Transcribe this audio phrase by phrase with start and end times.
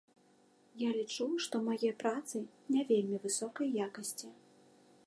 [0.83, 2.37] Я лічу, што мае працы
[2.77, 4.27] не вельмі высокай якасці.